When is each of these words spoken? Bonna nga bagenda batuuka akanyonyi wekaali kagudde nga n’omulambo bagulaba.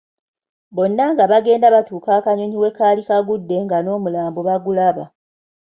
Bonna 0.75 1.05
nga 1.13 1.23
bagenda 1.31 1.67
batuuka 1.75 2.09
akanyonyi 2.17 2.57
wekaali 2.63 3.01
kagudde 3.07 3.55
nga 3.63 3.77
n’omulambo 3.81 4.39
bagulaba. 4.47 5.05